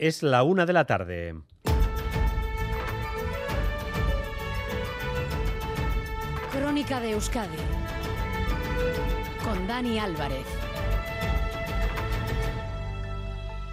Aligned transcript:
Es 0.00 0.22
la 0.22 0.44
una 0.44 0.64
de 0.64 0.72
la 0.72 0.86
tarde. 0.86 1.34
Crónica 6.50 7.00
de 7.02 7.10
Euskadi 7.10 7.58
con 9.44 9.66
Dani 9.66 9.98
Álvarez. 9.98 10.46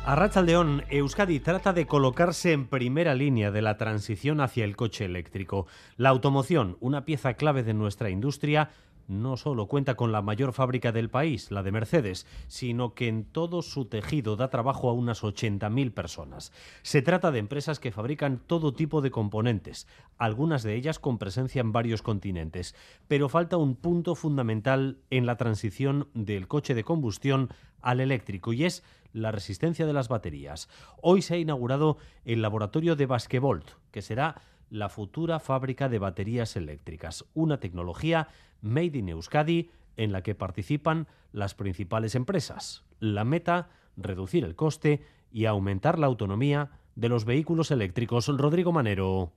A 0.05 0.41
León, 0.41 0.83
Euskadi 0.89 1.39
trata 1.39 1.71
de 1.71 1.87
colocarse 1.87 2.51
en 2.51 2.67
primera 2.67 3.15
línea 3.15 3.49
de 3.49 3.61
la 3.61 3.77
transición 3.77 4.41
hacia 4.41 4.65
el 4.65 4.75
coche 4.75 5.05
eléctrico. 5.05 5.65
La 5.95 6.09
automoción, 6.09 6.75
una 6.81 7.05
pieza 7.05 7.35
clave 7.35 7.63
de 7.63 7.73
nuestra 7.73 8.09
industria, 8.09 8.71
no 9.07 9.37
solo 9.37 9.67
cuenta 9.67 9.95
con 9.95 10.11
la 10.11 10.21
mayor 10.21 10.53
fábrica 10.53 10.91
del 10.91 11.09
país, 11.09 11.51
la 11.51 11.63
de 11.63 11.71
Mercedes, 11.71 12.25
sino 12.47 12.93
que 12.93 13.07
en 13.07 13.25
todo 13.25 13.61
su 13.61 13.85
tejido 13.85 14.35
da 14.35 14.49
trabajo 14.49 14.89
a 14.89 14.93
unas 14.93 15.23
80.000 15.23 15.93
personas. 15.93 16.51
Se 16.81 17.01
trata 17.01 17.31
de 17.31 17.39
empresas 17.39 17.79
que 17.79 17.91
fabrican 17.91 18.39
todo 18.45 18.73
tipo 18.73 19.01
de 19.01 19.11
componentes, 19.11 19.87
algunas 20.17 20.63
de 20.63 20.75
ellas 20.75 20.99
con 20.99 21.17
presencia 21.17 21.61
en 21.61 21.71
varios 21.71 22.01
continentes, 22.01 22.75
pero 23.07 23.29
falta 23.29 23.57
un 23.57 23.75
punto 23.75 24.15
fundamental 24.15 24.99
en 25.09 25.25
la 25.25 25.37
transición 25.37 26.09
del 26.13 26.47
coche 26.47 26.73
de 26.73 26.83
combustión 26.83 27.49
al 27.81 27.99
eléctrico 27.99 28.53
y 28.53 28.65
es 28.65 28.83
la 29.13 29.31
resistencia 29.31 29.85
de 29.85 29.93
las 29.93 30.09
baterías. 30.09 30.69
Hoy 31.01 31.21
se 31.21 31.35
ha 31.35 31.37
inaugurado 31.37 31.97
el 32.25 32.41
laboratorio 32.41 32.95
de 32.95 33.05
Basquevolt, 33.05 33.71
que 33.91 34.01
será 34.01 34.41
la 34.69 34.89
futura 34.89 35.39
fábrica 35.39 35.89
de 35.89 35.99
baterías 35.99 36.55
eléctricas, 36.55 37.25
una 37.33 37.59
tecnología 37.59 38.27
made 38.61 38.97
in 38.97 39.09
Euskadi 39.09 39.69
en 39.95 40.11
la 40.11 40.21
que 40.21 40.35
participan 40.35 41.07
las 41.31 41.55
principales 41.55 42.15
empresas. 42.15 42.83
La 42.99 43.23
meta, 43.23 43.69
reducir 43.95 44.43
el 44.43 44.55
coste 44.55 45.03
y 45.31 45.45
aumentar 45.45 45.99
la 45.99 46.07
autonomía 46.07 46.71
de 46.95 47.09
los 47.09 47.25
vehículos 47.25 47.71
eléctricos. 47.71 48.27
Rodrigo 48.27 48.71
Manero. 48.71 49.31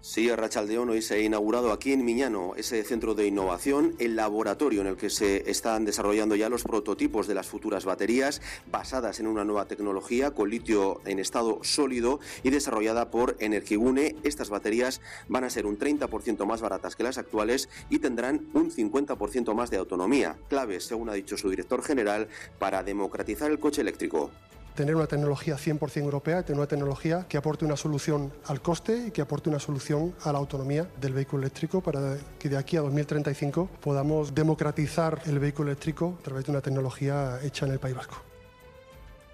Sí, 0.00 0.30
hoy 0.30 1.02
se 1.02 1.14
ha 1.14 1.18
inaugurado 1.18 1.72
aquí 1.72 1.92
en 1.92 2.04
Miñano 2.04 2.54
ese 2.56 2.84
centro 2.84 3.14
de 3.14 3.26
innovación, 3.26 3.96
el 3.98 4.14
laboratorio 4.14 4.80
en 4.80 4.86
el 4.86 4.96
que 4.96 5.10
se 5.10 5.50
están 5.50 5.84
desarrollando 5.84 6.36
ya 6.36 6.48
los 6.48 6.62
prototipos 6.62 7.26
de 7.26 7.34
las 7.34 7.48
futuras 7.48 7.84
baterías 7.84 8.40
basadas 8.70 9.18
en 9.18 9.26
una 9.26 9.44
nueva 9.44 9.66
tecnología 9.66 10.30
con 10.30 10.50
litio 10.50 11.00
en 11.04 11.18
estado 11.18 11.58
sólido 11.62 12.20
y 12.44 12.50
desarrollada 12.50 13.10
por 13.10 13.36
Energigune. 13.40 14.14
Estas 14.22 14.50
baterías 14.50 15.00
van 15.26 15.42
a 15.42 15.50
ser 15.50 15.66
un 15.66 15.78
30% 15.78 16.46
más 16.46 16.60
baratas 16.60 16.94
que 16.94 17.02
las 17.02 17.18
actuales 17.18 17.68
y 17.90 17.98
tendrán 17.98 18.46
un 18.54 18.70
50% 18.70 19.52
más 19.52 19.70
de 19.70 19.78
autonomía, 19.78 20.38
claves, 20.48 20.84
según 20.84 21.08
ha 21.08 21.14
dicho 21.14 21.36
su 21.36 21.50
director 21.50 21.82
general, 21.82 22.28
para 22.60 22.84
democratizar 22.84 23.50
el 23.50 23.58
coche 23.58 23.82
eléctrico 23.82 24.30
tener 24.78 24.94
una 24.94 25.08
tecnología 25.08 25.56
100% 25.56 26.04
europea, 26.04 26.44
tener 26.44 26.60
una 26.60 26.68
tecnología 26.68 27.26
que 27.28 27.36
aporte 27.36 27.64
una 27.64 27.76
solución 27.76 28.32
al 28.46 28.62
coste 28.62 29.06
y 29.08 29.10
que 29.10 29.20
aporte 29.20 29.50
una 29.50 29.58
solución 29.58 30.14
a 30.22 30.30
la 30.30 30.38
autonomía 30.38 30.88
del 31.00 31.14
vehículo 31.14 31.42
eléctrico 31.42 31.80
para 31.80 32.16
que 32.38 32.48
de 32.48 32.56
aquí 32.56 32.76
a 32.76 32.82
2035 32.82 33.68
podamos 33.80 34.36
democratizar 34.36 35.20
el 35.26 35.40
vehículo 35.40 35.70
eléctrico 35.70 36.16
a 36.20 36.22
través 36.22 36.44
de 36.44 36.52
una 36.52 36.60
tecnología 36.60 37.40
hecha 37.42 37.66
en 37.66 37.72
el 37.72 37.80
País 37.80 37.96
Vasco. 37.96 38.22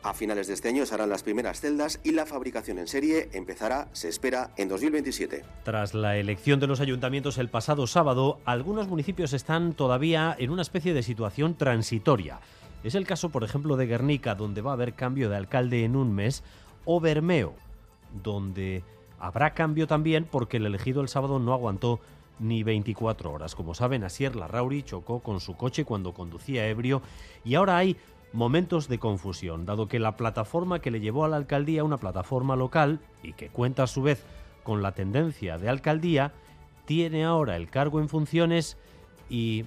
A 0.03 0.15
finales 0.15 0.47
de 0.47 0.55
este 0.55 0.69
año 0.69 0.87
se 0.87 0.95
harán 0.95 1.11
las 1.11 1.23
primeras 1.23 1.61
celdas 1.61 2.01
y 2.03 2.13
la 2.13 2.25
fabricación 2.25 2.79
en 2.79 2.87
serie 2.87 3.29
empezará, 3.33 3.89
se 3.93 4.09
espera, 4.09 4.51
en 4.57 4.69
2027. 4.69 5.45
Tras 5.63 5.93
la 5.93 6.17
elección 6.17 6.59
de 6.59 6.67
los 6.67 6.81
ayuntamientos 6.81 7.37
el 7.37 7.51
pasado 7.51 7.87
sábado, 7.87 8.39
algunos 8.47 8.89
municipios 8.89 9.35
están 9.35 9.75
todavía 9.75 10.37
en 10.39 10.51
una 10.51 10.63
especie 10.63 10.95
de 10.95 11.03
situación 11.03 11.55
transitoria. 11.57 12.41
Es 12.85 12.95
el 12.95 13.07
caso, 13.07 13.31
por 13.31 13.45
ejemplo, 13.45 13.77
de 13.77 13.87
Guernica, 13.87 14.35
donde 14.35 14.61
va 14.61 14.73
a 14.73 14.75
haber 14.75 14.93
cambio 14.93 15.31
de 15.31 15.37
alcalde 15.37 15.85
en 15.85 15.97
un 15.97 16.15
mes, 16.15 16.45
o 16.85 17.01
Bermeo, 17.01 17.55
donde 18.23 18.85
habrá 19.19 19.55
cambio 19.55 19.87
también 19.87 20.29
porque 20.31 20.59
el 20.59 20.67
elegido 20.67 21.01
el 21.01 21.09
sábado 21.09 21.39
no 21.39 21.55
aguantó 21.55 21.99
ni 22.39 22.63
24 22.63 23.33
horas. 23.33 23.55
Como 23.55 23.75
saben, 23.75 24.05
Asier 24.05 24.37
Larrauri 24.37 24.83
chocó 24.83 25.21
con 25.21 25.41
su 25.41 25.57
coche 25.57 25.87
cuando 25.87 26.13
conducía 26.13 26.69
ebrio 26.69 27.01
y 27.43 27.55
ahora 27.55 27.79
hay 27.79 27.97
momentos 28.35 28.87
de 28.89 28.99
confusión, 28.99 29.65
dado 29.65 29.89
que 29.89 29.99
la 29.99 30.17
plataforma 30.19 30.81
que 30.81 30.91
le 30.91 31.01
llevó 31.01 31.25
a 31.25 31.29
la 31.29 31.37
alcaldía, 31.37 31.85
una 31.85 31.97
plataforma 31.97 32.55
local 32.55 33.01
y 33.23 33.33
que 33.33 33.49
cuenta 33.49 33.85
a 33.85 33.87
su 33.87 34.03
vez 34.03 34.25
con 34.63 34.83
la 34.83 34.93
tendencia 34.93 35.57
de 35.57 35.71
alcaldía, 35.71 36.33
tiene 36.85 37.25
ahora 37.25 37.57
el 37.57 37.71
cargo 37.71 38.01
en 38.01 38.11
funciones 38.11 38.77
y 39.31 39.65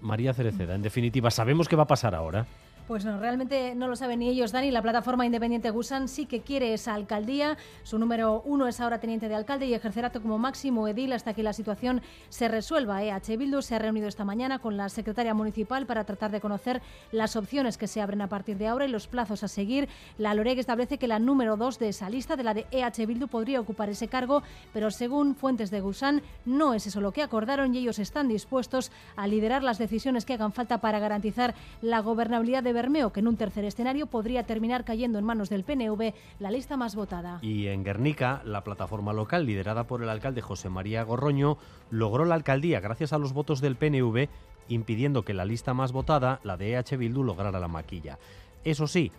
María 0.00 0.32
Cereceda, 0.34 0.74
en 0.74 0.82
definitiva, 0.82 1.30
¿sabemos 1.30 1.68
qué 1.68 1.76
va 1.76 1.84
a 1.84 1.86
pasar 1.88 2.14
ahora? 2.14 2.46
Pues 2.88 3.04
no, 3.04 3.20
realmente 3.20 3.74
no 3.74 3.86
lo 3.86 3.96
saben 3.96 4.20
ni 4.20 4.30
ellos, 4.30 4.50
Dani. 4.50 4.70
La 4.70 4.80
plataforma 4.80 5.26
independiente 5.26 5.68
Gusan 5.68 6.08
sí 6.08 6.24
que 6.24 6.40
quiere 6.40 6.72
esa 6.72 6.94
alcaldía. 6.94 7.58
Su 7.82 7.98
número 7.98 8.40
uno 8.46 8.66
es 8.66 8.80
ahora 8.80 8.98
teniente 8.98 9.28
de 9.28 9.34
alcalde 9.34 9.66
y 9.66 9.74
ejercerá 9.74 10.08
como 10.08 10.38
máximo 10.38 10.88
edil 10.88 11.12
hasta 11.12 11.34
que 11.34 11.42
la 11.42 11.52
situación 11.52 12.00
se 12.30 12.48
resuelva. 12.48 13.04
EH 13.04 13.36
Bildu 13.36 13.60
se 13.60 13.74
ha 13.74 13.78
reunido 13.78 14.08
esta 14.08 14.24
mañana 14.24 14.58
con 14.58 14.78
la 14.78 14.88
secretaria 14.88 15.34
municipal 15.34 15.84
para 15.84 16.04
tratar 16.04 16.30
de 16.30 16.40
conocer 16.40 16.80
las 17.12 17.36
opciones 17.36 17.76
que 17.76 17.86
se 17.86 18.00
abren 18.00 18.22
a 18.22 18.28
partir 18.30 18.56
de 18.56 18.68
ahora 18.68 18.86
y 18.86 18.88
los 18.88 19.06
plazos 19.06 19.44
a 19.44 19.48
seguir. 19.48 19.86
La 20.16 20.32
Loreg 20.32 20.58
establece 20.58 20.96
que 20.96 21.08
la 21.08 21.18
número 21.18 21.58
dos 21.58 21.78
de 21.78 21.90
esa 21.90 22.08
lista, 22.08 22.36
de 22.36 22.42
la 22.42 22.54
de 22.54 22.66
EH 22.70 23.04
Bildu, 23.04 23.28
podría 23.28 23.60
ocupar 23.60 23.90
ese 23.90 24.08
cargo, 24.08 24.42
pero 24.72 24.90
según 24.90 25.34
fuentes 25.34 25.70
de 25.70 25.82
Gusan, 25.82 26.22
no 26.46 26.72
es 26.72 26.86
eso 26.86 27.02
lo 27.02 27.12
que 27.12 27.22
acordaron 27.22 27.74
y 27.74 27.80
ellos 27.80 27.98
están 27.98 28.28
dispuestos 28.28 28.90
a 29.14 29.26
liderar 29.26 29.62
las 29.62 29.76
decisiones 29.76 30.24
que 30.24 30.32
hagan 30.32 30.54
falta 30.54 30.78
para 30.78 30.98
garantizar 31.00 31.54
la 31.82 32.00
gobernabilidad 32.00 32.62
de 32.62 32.77
Que 32.78 33.18
en 33.18 33.26
un 33.26 33.36
tercer 33.36 33.64
escenario 33.64 34.06
podría 34.06 34.44
terminar 34.44 34.84
cayendo 34.84 35.18
en 35.18 35.24
manos 35.24 35.48
del 35.48 35.64
PNV 35.64 36.14
la 36.38 36.52
lista 36.52 36.76
más 36.76 36.94
votada. 36.94 37.40
Y 37.42 37.66
en 37.66 37.82
Guernica, 37.82 38.40
la 38.44 38.62
plataforma 38.62 39.12
local, 39.12 39.46
liderada 39.46 39.82
por 39.84 40.00
el 40.00 40.08
alcalde 40.08 40.42
José 40.42 40.68
María 40.68 41.02
Gorroño, 41.02 41.58
logró 41.90 42.24
la 42.24 42.36
alcaldía 42.36 42.78
gracias 42.78 43.12
a 43.12 43.18
los 43.18 43.32
votos 43.32 43.60
del 43.60 43.74
PNV, 43.74 44.28
impidiendo 44.68 45.24
que 45.24 45.34
la 45.34 45.44
lista 45.44 45.74
más 45.74 45.90
votada, 45.90 46.38
la 46.44 46.56
de 46.56 46.74
EH 46.74 46.96
Bildu, 46.96 47.24
lograra 47.24 47.58
la 47.58 47.66
maquilla. 47.66 48.16
Eso 48.62 48.86
sí, 48.86 49.10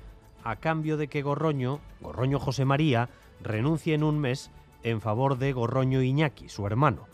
a 0.45 0.55
cambio 0.55 0.95
de 0.95 1.09
que 1.09 1.21
Gorroño, 1.21 1.81
Gorroño 1.99 2.39
José 2.39 2.63
María, 2.63 3.09
renuncie 3.43 3.93
en 3.93 4.03
un 4.03 4.19
mes 4.19 4.51
en 4.83 5.01
favor 5.01 5.37
de 5.37 5.51
Gorroño 5.51 6.01
Iñaki, 6.01 6.47
su 6.47 6.65
hermano. 6.65 7.07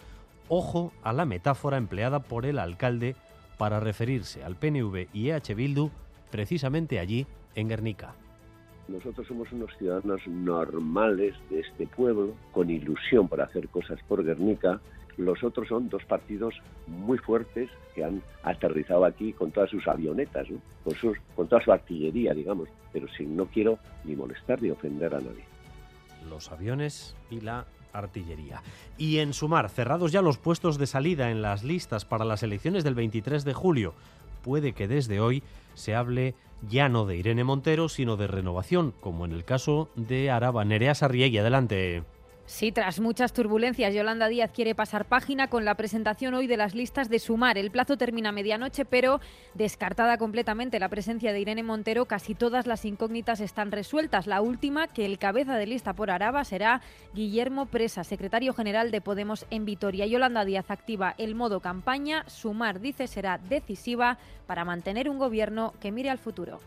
Ojo 0.47 0.93
a 1.01 1.11
la 1.11 1.25
metáfora 1.25 1.77
empleada 1.77 2.19
por 2.19 2.45
el 2.45 2.59
alcalde 2.59 3.15
para 3.57 3.79
referirse 3.79 4.43
al 4.43 4.55
PNV 4.57 5.07
y 5.11 5.29
EH 5.31 5.55
Bildu 5.55 5.89
precisamente 6.31 6.99
allí, 6.99 7.25
en 7.55 7.69
Guernica. 7.69 8.15
Nosotros 8.87 9.25
somos 9.27 9.51
unos 9.51 9.75
ciudadanos 9.77 10.21
normales 10.27 11.33
de 11.49 11.61
este 11.61 11.87
pueblo, 11.87 12.33
con 12.51 12.69
ilusión 12.69 13.27
para 13.27 13.45
hacer 13.45 13.67
cosas 13.69 13.99
por 14.07 14.23
Guernica. 14.23 14.79
Los 15.17 15.43
otros 15.43 15.67
son 15.69 15.89
dos 15.89 16.03
partidos 16.05 16.53
muy 16.87 17.17
fuertes 17.17 17.69
que 17.95 18.03
han 18.03 18.21
aterrizado 18.43 19.05
aquí 19.05 19.33
con 19.33 19.51
todas 19.51 19.69
sus 19.69 19.87
avionetas, 19.87 20.47
con, 20.83 20.93
sus, 20.95 21.17
con 21.35 21.47
toda 21.47 21.63
su 21.63 21.71
artillería, 21.71 22.33
digamos, 22.33 22.69
pero 22.91 23.07
sin 23.17 23.35
no 23.35 23.45
quiero 23.45 23.79
ni 24.03 24.15
molestar 24.15 24.61
ni 24.61 24.69
ofender 24.69 25.15
a 25.15 25.19
nadie. 25.19 25.45
Los 26.29 26.51
aviones 26.51 27.15
y 27.31 27.41
la 27.41 27.65
artillería. 27.93 28.61
Y 28.97 29.17
en 29.19 29.33
sumar, 29.33 29.69
cerrados 29.69 30.11
ya 30.11 30.21
los 30.21 30.37
puestos 30.37 30.77
de 30.77 30.85
salida 30.85 31.31
en 31.31 31.41
las 31.41 31.63
listas 31.63 32.05
para 32.05 32.25
las 32.25 32.43
elecciones 32.43 32.83
del 32.83 32.93
23 32.93 33.45
de 33.45 33.53
julio, 33.53 33.93
puede 34.45 34.73
que 34.73 34.87
desde 34.87 35.19
hoy 35.19 35.41
se 35.73 35.95
hable 35.95 36.35
ya 36.69 36.87
no 36.87 37.07
de 37.07 37.17
Irene 37.17 37.43
Montero, 37.43 37.89
sino 37.89 38.15
de 38.15 38.27
renovación, 38.27 38.93
como 39.01 39.25
en 39.25 39.31
el 39.31 39.43
caso 39.43 39.89
de 39.95 40.29
Araba. 40.29 40.63
Nerea 40.63 40.93
Sarriegui, 40.93 41.39
adelante. 41.39 42.03
Sí, 42.47 42.71
tras 42.71 42.99
muchas 42.99 43.33
turbulencias, 43.33 43.91
Yolanda 43.91 44.27
Díaz 44.27 44.51
quiere 44.51 44.75
pasar 44.75 45.05
página 45.05 45.47
con 45.47 45.65
la 45.65 45.73
presentación 45.73 46.35
hoy 46.35 46.45
de 46.45 46.57
las 46.57 46.75
listas 46.75 47.09
de 47.09 47.17
Sumar. 47.17 47.57
El 47.57 47.71
plazo 47.71 47.97
termina 47.97 48.29
a 48.29 48.31
medianoche, 48.31 48.85
pero 48.85 49.19
descartada 49.55 50.19
completamente 50.19 50.79
la 50.79 50.87
presencia 50.87 51.33
de 51.33 51.39
Irene 51.39 51.63
Montero, 51.63 52.05
casi 52.05 52.35
todas 52.35 52.67
las 52.67 52.85
incógnitas 52.85 53.39
están 53.39 53.71
resueltas. 53.71 54.27
La 54.27 54.41
última, 54.41 54.87
que 54.87 55.07
el 55.07 55.17
cabeza 55.17 55.57
de 55.57 55.65
lista 55.65 55.93
por 55.93 56.11
Araba 56.11 56.43
será 56.43 56.81
Guillermo 57.15 57.65
Presa, 57.65 58.03
secretario 58.03 58.53
general 58.53 58.91
de 58.91 59.01
Podemos 59.01 59.47
en 59.49 59.65
Vitoria. 59.65 60.05
Yolanda 60.05 60.45
Díaz 60.45 60.69
activa 60.69 61.15
el 61.17 61.33
modo 61.33 61.61
campaña. 61.61 62.25
Sumar, 62.27 62.79
dice, 62.79 63.07
será 63.07 63.39
decisiva 63.39 64.19
para 64.45 64.65
mantener 64.65 65.09
un 65.09 65.17
gobierno 65.17 65.73
que 65.81 65.91
mire 65.91 66.11
al 66.11 66.19
futuro. 66.19 66.59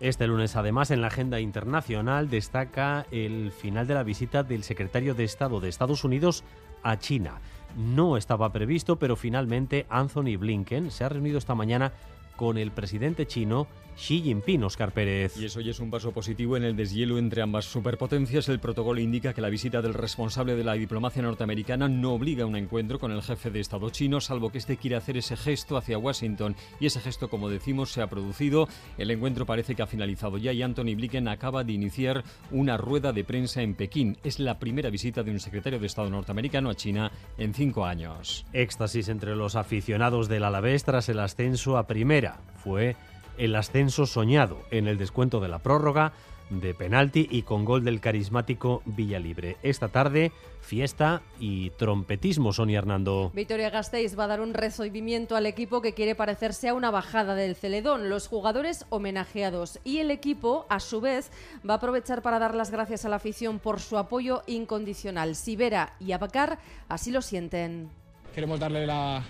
Este 0.00 0.28
lunes, 0.28 0.54
además, 0.54 0.92
en 0.92 1.00
la 1.00 1.08
agenda 1.08 1.40
internacional 1.40 2.30
destaca 2.30 3.04
el 3.10 3.50
final 3.50 3.88
de 3.88 3.94
la 3.94 4.04
visita 4.04 4.44
del 4.44 4.62
secretario 4.62 5.14
de 5.14 5.24
Estado 5.24 5.58
de 5.58 5.68
Estados 5.68 6.04
Unidos 6.04 6.44
a 6.84 6.98
China. 6.98 7.40
No 7.76 8.16
estaba 8.16 8.52
previsto, 8.52 8.96
pero 8.96 9.16
finalmente 9.16 9.86
Anthony 9.88 10.36
Blinken 10.38 10.92
se 10.92 11.02
ha 11.02 11.08
reunido 11.08 11.38
esta 11.38 11.56
mañana 11.56 11.92
con 12.38 12.56
el 12.56 12.70
presidente 12.70 13.26
chino 13.26 13.66
Xi 13.98 14.22
Jinping, 14.22 14.62
Oscar 14.62 14.92
Pérez. 14.92 15.36
Y 15.36 15.46
eso 15.46 15.60
ya 15.60 15.72
es 15.72 15.80
un 15.80 15.90
paso 15.90 16.12
positivo 16.12 16.56
en 16.56 16.62
el 16.62 16.76
deshielo 16.76 17.18
entre 17.18 17.42
ambas 17.42 17.64
superpotencias. 17.64 18.48
El 18.48 18.60
protocolo 18.60 19.00
indica 19.00 19.34
que 19.34 19.40
la 19.40 19.48
visita 19.48 19.82
del 19.82 19.92
responsable 19.92 20.54
de 20.54 20.62
la 20.62 20.74
diplomacia 20.74 21.20
norteamericana 21.20 21.88
no 21.88 22.12
obliga 22.14 22.44
a 22.44 22.46
un 22.46 22.54
encuentro 22.54 23.00
con 23.00 23.10
el 23.10 23.22
jefe 23.22 23.50
de 23.50 23.58
Estado 23.58 23.90
chino, 23.90 24.20
salvo 24.20 24.50
que 24.50 24.58
este 24.58 24.76
quiera 24.76 24.98
hacer 24.98 25.16
ese 25.16 25.36
gesto 25.36 25.76
hacia 25.76 25.98
Washington. 25.98 26.54
Y 26.78 26.86
ese 26.86 27.00
gesto, 27.00 27.28
como 27.28 27.50
decimos, 27.50 27.90
se 27.90 28.00
ha 28.00 28.06
producido. 28.06 28.68
El 28.98 29.10
encuentro 29.10 29.46
parece 29.46 29.74
que 29.74 29.82
ha 29.82 29.88
finalizado 29.88 30.38
ya 30.38 30.52
y 30.52 30.62
Anthony 30.62 30.94
Blinken 30.94 31.26
acaba 31.26 31.64
de 31.64 31.72
iniciar 31.72 32.22
una 32.52 32.76
rueda 32.76 33.12
de 33.12 33.24
prensa 33.24 33.62
en 33.62 33.74
Pekín. 33.74 34.16
Es 34.22 34.38
la 34.38 34.60
primera 34.60 34.90
visita 34.90 35.24
de 35.24 35.32
un 35.32 35.40
secretario 35.40 35.80
de 35.80 35.88
Estado 35.88 36.08
norteamericano 36.08 36.70
a 36.70 36.76
China 36.76 37.10
en 37.36 37.52
cinco 37.52 37.84
años. 37.84 38.46
Éxtasis 38.52 39.08
entre 39.08 39.34
los 39.34 39.56
aficionados 39.56 40.28
del 40.28 40.44
Alavés 40.44 40.84
tras 40.84 41.08
el 41.08 41.18
ascenso 41.18 41.78
a 41.78 41.88
primera. 41.88 42.27
Fue 42.62 42.96
el 43.36 43.54
ascenso 43.54 44.06
soñado 44.06 44.58
en 44.70 44.88
el 44.88 44.98
descuento 44.98 45.40
de 45.40 45.48
la 45.48 45.60
prórroga 45.60 46.12
de 46.50 46.74
penalti 46.74 47.28
y 47.30 47.42
con 47.42 47.64
gol 47.64 47.84
del 47.84 48.00
carismático 48.00 48.82
Villalibre. 48.84 49.56
Esta 49.62 49.88
tarde, 49.88 50.32
fiesta 50.60 51.22
y 51.38 51.70
trompetismo, 51.70 52.52
Sonia 52.52 52.78
Hernando. 52.78 53.30
Victoria 53.34 53.70
Gasteiz 53.70 54.18
va 54.18 54.24
a 54.24 54.28
dar 54.28 54.40
un 54.40 54.54
recibimiento 54.54 55.36
al 55.36 55.46
equipo 55.46 55.82
que 55.82 55.94
quiere 55.94 56.14
parecerse 56.14 56.68
a 56.68 56.74
una 56.74 56.90
bajada 56.90 57.34
del 57.34 57.54
Celedón, 57.54 58.08
los 58.08 58.28
jugadores 58.28 58.86
homenajeados. 58.88 59.78
Y 59.84 59.98
el 59.98 60.10
equipo, 60.10 60.66
a 60.68 60.80
su 60.80 61.00
vez, 61.00 61.30
va 61.68 61.74
a 61.74 61.76
aprovechar 61.76 62.22
para 62.22 62.38
dar 62.38 62.54
las 62.54 62.70
gracias 62.70 63.04
a 63.04 63.08
la 63.08 63.16
afición 63.16 63.58
por 63.58 63.80
su 63.80 63.98
apoyo 63.98 64.42
incondicional. 64.46 65.34
Sibera 65.36 65.94
y 66.00 66.12
Abacar 66.12 66.58
así 66.88 67.10
lo 67.10 67.22
sienten. 67.22 67.90
Queremos 68.34 68.60
darle 68.60 68.86
las 68.86 69.22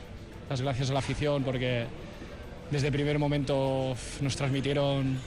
gracias 0.61 0.91
a 0.91 0.93
la 0.93 0.99
afición 1.01 1.43
porque 1.43 1.87
desde 2.71 2.89
el 2.89 2.93
primer 2.93 3.19
momento 3.19 3.95
nos 4.21 4.37
transmitieron 4.37 5.19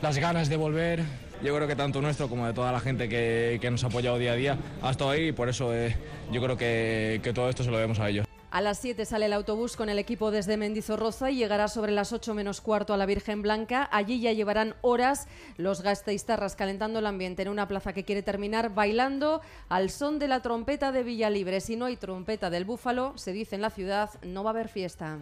las 0.00 0.18
ganas 0.18 0.48
de 0.48 0.56
volver. 0.56 1.02
Yo 1.42 1.54
creo 1.56 1.66
que 1.66 1.74
tanto 1.74 2.00
nuestro 2.00 2.28
como 2.28 2.46
de 2.46 2.52
toda 2.52 2.70
la 2.70 2.80
gente 2.80 3.08
que, 3.08 3.68
nos 3.70 3.82
ha 3.84 3.88
apoyado 3.88 4.18
día 4.18 4.32
a 4.32 4.36
día 4.36 4.58
ha 4.80 4.90
estado 4.90 5.10
ahí 5.10 5.28
y 5.28 5.32
por 5.32 5.48
eso 5.48 5.74
eh, 5.74 5.96
yo 6.30 6.40
creo 6.42 6.56
que, 6.56 7.20
que 7.22 7.32
todo 7.32 7.48
esto 7.48 7.64
se 7.64 7.70
lo 7.70 7.76
debemos 7.76 7.98
a 7.98 8.08
ellos. 8.08 8.26
A 8.52 8.60
las 8.60 8.80
7 8.80 9.06
sale 9.06 9.26
el 9.26 9.32
autobús 9.32 9.78
con 9.78 9.88
el 9.88 9.98
equipo 9.98 10.30
desde 10.30 10.58
Mendizorroza 10.58 11.30
y 11.30 11.36
llegará 11.36 11.68
sobre 11.68 11.90
las 11.90 12.12
8 12.12 12.34
menos 12.34 12.60
cuarto 12.60 12.92
a 12.92 12.98
la 12.98 13.06
Virgen 13.06 13.40
Blanca. 13.40 13.88
Allí 13.90 14.20
ya 14.20 14.32
llevarán 14.32 14.74
horas 14.82 15.26
los 15.56 15.80
gasteiztarras 15.80 16.54
calentando 16.54 16.98
el 16.98 17.06
ambiente 17.06 17.40
en 17.40 17.48
una 17.48 17.66
plaza 17.66 17.94
que 17.94 18.04
quiere 18.04 18.22
terminar 18.22 18.74
bailando 18.74 19.40
al 19.70 19.88
son 19.88 20.18
de 20.18 20.28
la 20.28 20.42
trompeta 20.42 20.92
de 20.92 21.02
Villalibre. 21.02 21.62
Si 21.62 21.76
no 21.76 21.86
hay 21.86 21.96
trompeta 21.96 22.50
del 22.50 22.66
búfalo, 22.66 23.16
se 23.16 23.32
dice 23.32 23.54
en 23.54 23.62
la 23.62 23.70
ciudad, 23.70 24.10
no 24.22 24.44
va 24.44 24.50
a 24.50 24.52
haber 24.52 24.68
fiesta. 24.68 25.18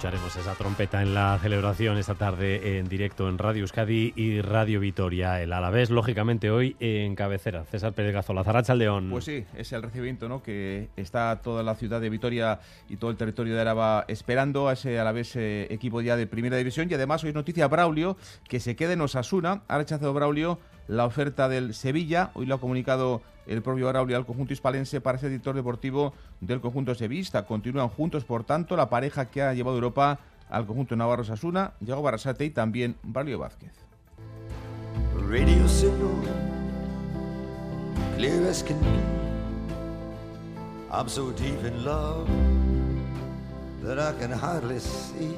Escucharemos 0.00 0.34
esa 0.36 0.54
trompeta 0.54 1.02
en 1.02 1.12
la 1.12 1.38
celebración 1.42 1.98
esta 1.98 2.14
tarde 2.14 2.78
en 2.78 2.88
directo 2.88 3.28
en 3.28 3.36
Radio 3.36 3.60
Euskadi 3.60 4.14
y 4.16 4.40
Radio 4.40 4.80
Vitoria. 4.80 5.42
El 5.42 5.52
Alavés, 5.52 5.90
lógicamente, 5.90 6.50
hoy 6.50 6.74
en 6.80 7.14
cabecera. 7.14 7.64
César 7.64 7.92
Pérez 7.92 8.14
Gazola, 8.14 8.42
Zaracha 8.42 8.74
León. 8.74 9.08
Pues 9.10 9.26
sí, 9.26 9.44
es 9.54 9.70
el 9.74 9.82
recibimiento 9.82 10.26
¿no? 10.26 10.42
que 10.42 10.88
está 10.96 11.38
toda 11.42 11.62
la 11.62 11.74
ciudad 11.74 12.00
de 12.00 12.08
Vitoria 12.08 12.60
y 12.88 12.96
todo 12.96 13.10
el 13.10 13.18
territorio 13.18 13.54
de 13.54 13.60
Araba 13.60 14.06
esperando 14.08 14.68
a 14.68 14.72
ese 14.72 14.98
Alavés 14.98 15.36
eh, 15.36 15.66
equipo 15.68 16.00
ya 16.00 16.16
de 16.16 16.26
primera 16.26 16.56
división. 16.56 16.88
Y 16.90 16.94
además 16.94 17.22
hoy 17.24 17.34
noticia 17.34 17.68
Braulio 17.68 18.16
que 18.48 18.58
se 18.58 18.76
quede 18.76 18.94
en 18.94 19.02
Osasuna. 19.02 19.64
Ha 19.68 19.76
rechazado 19.76 20.14
Braulio 20.14 20.60
la 20.90 21.06
oferta 21.06 21.48
del 21.48 21.72
Sevilla. 21.72 22.32
Hoy 22.34 22.46
lo 22.46 22.56
ha 22.56 22.60
comunicado 22.60 23.22
el 23.46 23.62
propio 23.62 23.88
Braulio 23.88 24.16
al 24.16 24.26
conjunto 24.26 24.52
hispalense 24.52 25.00
para 25.00 25.18
ser 25.18 25.30
director 25.30 25.54
deportivo 25.54 26.12
del 26.40 26.60
conjunto 26.60 26.94
sevista. 26.94 27.46
Continúan 27.46 27.88
juntos, 27.88 28.24
por 28.24 28.44
tanto, 28.44 28.76
la 28.76 28.90
pareja 28.90 29.26
que 29.26 29.42
ha 29.42 29.54
llevado 29.54 29.76
Europa 29.76 30.18
al 30.48 30.66
conjunto 30.66 30.96
Navarro 30.96 31.22
Sasuna, 31.22 31.74
Diego 31.78 32.02
Barrasate 32.02 32.44
y 32.44 32.50
también 32.50 32.96
Braulio 33.04 33.38
Vázquez. 33.38 33.72
Radio 35.28 35.66
that 43.82 43.98
I 43.98 44.12
can 44.18 44.30
hardly 44.30 44.78
see. 44.78 45.34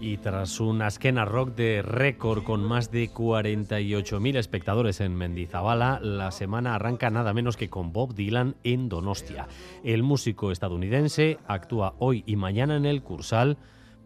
Y 0.00 0.16
tras 0.16 0.58
un 0.58 0.82
Askena 0.82 1.24
Rock 1.24 1.54
de 1.54 1.82
récord 1.82 2.42
con 2.42 2.64
más 2.64 2.90
de 2.90 3.08
48.000 3.08 4.36
espectadores 4.36 5.00
en 5.00 5.14
Mendizabala, 5.14 6.00
la 6.02 6.32
semana 6.32 6.74
arranca 6.74 7.10
nada 7.10 7.32
menos 7.32 7.56
que 7.56 7.70
con 7.70 7.92
Bob 7.92 8.14
Dylan 8.14 8.56
en 8.64 8.88
Donostia. 8.88 9.46
El 9.84 10.02
músico 10.02 10.50
estadounidense 10.50 11.38
actúa 11.46 11.94
hoy 11.98 12.24
y 12.26 12.34
mañana 12.34 12.76
en 12.76 12.86
el 12.86 13.02
Cursal 13.02 13.56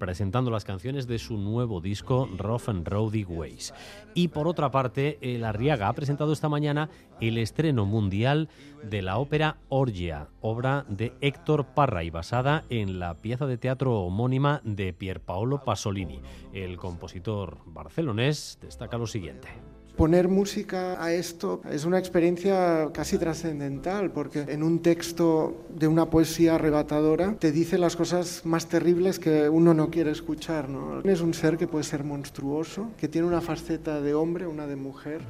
presentando 0.01 0.51
las 0.51 0.65
canciones 0.65 1.07
de 1.07 1.21
su 1.21 1.39
nuevo 1.39 1.81
disco 1.81 2.29
Rough 2.37 2.69
and 2.69 2.89
Rowdy 2.89 3.23
Ways. 3.23 3.73
Y 4.15 4.29
por 4.29 4.49
otra 4.49 4.73
parte, 4.73 5.19
el 5.21 5.45
Arriaga 5.45 5.87
ha 5.87 5.93
presentado 5.93 6.33
esta 6.33 6.49
mañana 6.49 6.91
el 7.21 7.39
estreno 7.39 7.87
mundial 7.87 8.49
de 8.83 9.03
la 9.03 9.19
ópera 9.19 9.59
Orgia, 9.69 10.31
obra 10.41 10.85
de 10.89 11.13
Héctor 11.21 11.67
Parra 11.67 12.03
y 12.03 12.11
basada 12.11 12.65
en 12.69 12.99
la 12.99 13.15
pieza 13.15 13.47
de 13.47 13.59
teatro 13.59 14.01
homónima 14.01 14.61
de 14.65 14.93
Pierpaolo 14.93 15.63
Pasolini. 15.63 16.21
El 16.53 16.77
compositor 16.79 17.59
barcelonés 17.67 18.59
destaca 18.61 18.99
lo 18.99 19.07
siguiente 19.07 19.70
poner 19.97 20.29
música 20.29 21.03
a 21.03 21.13
esto 21.13 21.61
es 21.71 21.85
una 21.85 21.99
experiencia 21.99 22.91
casi 22.93 23.19
trascendental, 23.19 24.11
porque 24.11 24.41
en 24.49 24.63
un 24.63 24.81
texto 24.81 25.67
de 25.69 25.87
una 25.87 26.11
poesía 26.11 26.55
arrebatadora 26.55 27.37
te 27.39 27.53
dice 27.53 27.79
las 27.79 27.97
cosas 27.97 28.45
más 28.45 28.69
terribles 28.69 29.19
que 29.19 29.49
uno 29.49 29.75
no 29.75 29.91
quiere 29.91 30.11
escuchar. 30.11 30.69
¿no? 30.69 31.01
Es 31.03 31.21
un 31.21 31.35
ser 31.35 31.57
que 31.57 31.67
puede 31.67 31.85
ser 31.85 32.05
monstruoso, 32.05 32.91
que 32.97 33.09
tiene 33.09 33.27
una 33.27 33.41
faceta 33.41 34.01
de 34.01 34.15
hombre, 34.15 34.47
una 34.47 34.67
de 34.67 34.77
mujer. 34.77 35.21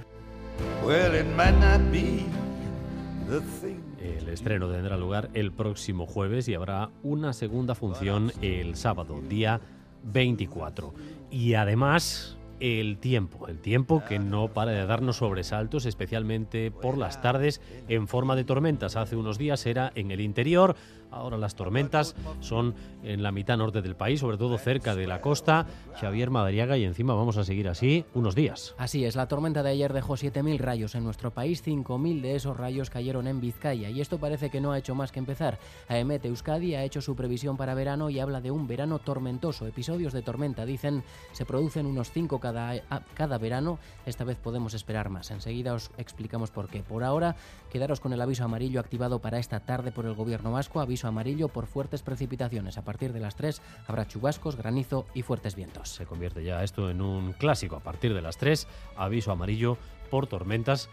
El 4.00 4.28
estreno 4.28 4.70
tendrá 4.70 4.96
lugar 4.96 5.30
el 5.34 5.52
próximo 5.52 6.06
jueves 6.06 6.48
y 6.48 6.54
habrá 6.54 6.90
una 7.02 7.32
segunda 7.32 7.74
función 7.74 8.32
el 8.42 8.74
sábado, 8.76 9.20
día 9.28 9.60
24. 10.04 10.92
Y 11.30 11.54
además, 11.54 12.36
el 12.60 12.98
tiempo, 12.98 13.48
el 13.48 13.58
tiempo 13.58 14.02
que 14.06 14.18
no 14.18 14.48
para 14.48 14.70
de 14.72 14.86
darnos 14.86 15.16
sobresaltos, 15.16 15.86
especialmente 15.86 16.70
por 16.70 16.98
las 16.98 17.20
tardes 17.20 17.60
en 17.88 18.06
forma 18.06 18.36
de 18.36 18.44
tormentas. 18.44 18.96
Hace 18.96 19.16
unos 19.16 19.38
días 19.38 19.64
era 19.66 19.90
en 19.94 20.10
el 20.10 20.20
interior, 20.20 20.76
Ahora 21.10 21.36
las 21.36 21.54
tormentas 21.54 22.14
son 22.40 22.74
en 23.02 23.22
la 23.22 23.32
mitad 23.32 23.56
norte 23.56 23.82
del 23.82 23.96
país, 23.96 24.20
sobre 24.20 24.36
todo 24.36 24.58
cerca 24.58 24.94
de 24.94 25.06
la 25.06 25.20
costa. 25.20 25.66
Javier 26.00 26.30
Madariaga 26.30 26.76
y 26.76 26.84
encima 26.84 27.14
vamos 27.14 27.36
a 27.36 27.44
seguir 27.44 27.68
así 27.68 28.04
unos 28.14 28.34
días. 28.34 28.74
Así 28.78 29.04
es, 29.04 29.16
la 29.16 29.28
tormenta 29.28 29.62
de 29.62 29.70
ayer 29.70 29.92
dejó 29.92 30.14
7.000 30.14 30.58
rayos 30.58 30.94
en 30.94 31.04
nuestro 31.04 31.30
país, 31.30 31.64
5.000 31.66 32.20
de 32.20 32.36
esos 32.36 32.56
rayos 32.56 32.90
cayeron 32.90 33.26
en 33.26 33.40
Vizcaya 33.40 33.90
y 33.90 34.00
esto 34.00 34.18
parece 34.18 34.50
que 34.50 34.60
no 34.60 34.72
ha 34.72 34.78
hecho 34.78 34.94
más 34.94 35.12
que 35.12 35.18
empezar. 35.18 35.58
AEMET 35.88 36.24
Euskadi 36.24 36.74
ha 36.74 36.84
hecho 36.84 37.00
su 37.00 37.16
previsión 37.16 37.56
para 37.56 37.74
verano 37.74 38.10
y 38.10 38.20
habla 38.20 38.40
de 38.40 38.50
un 38.50 38.66
verano 38.66 38.98
tormentoso. 38.98 39.66
Episodios 39.66 40.12
de 40.12 40.22
tormenta, 40.22 40.64
dicen, 40.64 41.02
se 41.32 41.44
producen 41.44 41.86
unos 41.86 42.10
5 42.10 42.40
cada, 42.40 42.80
cada 43.14 43.38
verano. 43.38 43.78
Esta 44.06 44.24
vez 44.24 44.38
podemos 44.38 44.74
esperar 44.74 45.10
más. 45.10 45.30
Enseguida 45.30 45.74
os 45.74 45.90
explicamos 45.98 46.50
por 46.50 46.68
qué. 46.68 46.82
Por 46.82 47.04
ahora, 47.04 47.36
quedaros 47.70 48.00
con 48.00 48.12
el 48.12 48.20
aviso 48.20 48.44
amarillo 48.44 48.80
activado 48.80 49.20
para 49.20 49.38
esta 49.38 49.60
tarde 49.60 49.92
por 49.92 50.06
el 50.06 50.14
gobierno 50.14 50.52
vasco. 50.52 50.80
Amarillo 51.08 51.48
por 51.48 51.66
fuertes 51.66 52.02
precipitaciones. 52.02 52.78
A 52.78 52.84
partir 52.84 53.12
de 53.12 53.20
las 53.20 53.36
3 53.36 53.60
habrá 53.86 54.06
chubascos, 54.06 54.56
granizo 54.56 55.06
y 55.14 55.22
fuertes 55.22 55.54
vientos. 55.54 55.88
Se 55.90 56.06
convierte 56.06 56.44
ya 56.44 56.62
esto 56.62 56.90
en 56.90 57.00
un 57.00 57.32
clásico. 57.32 57.76
A 57.76 57.80
partir 57.80 58.14
de 58.14 58.22
las 58.22 58.36
3, 58.38 58.66
aviso 58.96 59.32
amarillo 59.32 59.76
por 60.10 60.26
tormentas 60.26 60.88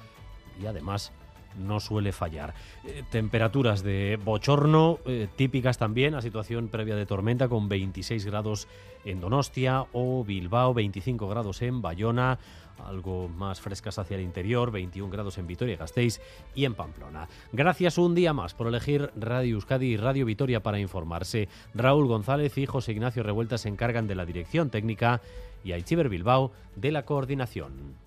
y 0.62 0.66
además 0.66 1.12
no 1.58 1.80
suele 1.80 2.12
fallar. 2.12 2.54
Eh, 2.86 3.04
temperaturas 3.10 3.84
de 3.84 4.20
bochorno 4.24 5.00
eh, 5.06 5.28
típicas 5.36 5.78
también 5.78 6.16
a 6.16 6.22
situación 6.22 6.70
previa 6.70 6.96
de 6.96 7.06
tormenta 7.06 7.48
con 7.48 7.70
26 7.70 8.26
grados 8.26 8.68
en 9.06 9.20
Donostia 9.20 9.86
o 9.94 10.24
Bilbao, 10.24 10.74
25 10.74 11.28
grados 11.28 11.62
en 11.62 11.82
Bayona, 11.82 12.40
algo 12.86 13.28
más 13.30 13.62
frescas 13.62 13.98
hacia 14.00 14.16
el 14.16 14.24
interior, 14.24 14.72
21 14.72 15.12
grados 15.12 15.38
en 15.38 15.48
Vitoria-Gasteiz 15.48 16.22
y 16.56 16.66
en 16.66 16.76
Pamplona. 16.76 17.28
Gracias 17.52 17.98
un 17.98 18.16
día 18.16 18.34
más 18.34 18.54
por 18.54 18.68
elegir 18.68 19.12
Radio 19.16 19.56
Euskadi 19.56 19.88
y 19.88 19.98
Radio 19.98 20.26
Vitoria 20.26 20.62
para 20.62 20.80
informarse. 20.80 21.50
Raúl 21.74 22.08
González 22.08 22.58
y 22.58 22.66
José 22.66 22.92
Ignacio 22.92 23.24
Revuelta 23.24 23.58
se 23.58 23.70
encargan 23.70 24.08
de 24.08 24.16
la 24.16 24.26
dirección 24.26 24.70
técnica 24.70 25.22
y 25.64 25.72
Aichiber 25.72 26.10
Bilbao 26.10 26.52
de 26.76 26.92
la 26.92 27.04
coordinación. 27.04 28.07